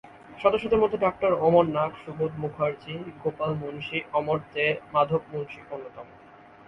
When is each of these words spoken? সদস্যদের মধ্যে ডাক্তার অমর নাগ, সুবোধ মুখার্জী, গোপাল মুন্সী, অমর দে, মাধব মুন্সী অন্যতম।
সদস্যদের 0.39 0.79
মধ্যে 0.79 0.97
ডাক্তার 0.97 1.31
অমর 1.39 1.65
নাগ, 1.67 1.91
সুবোধ 1.95 2.31
মুখার্জী, 2.37 2.95
গোপাল 3.23 3.51
মুন্সী, 3.53 3.99
অমর 4.13 4.39
দে, 4.53 4.65
মাধব 4.93 5.21
মুন্সী 5.31 5.59
অন্যতম। 5.71 6.07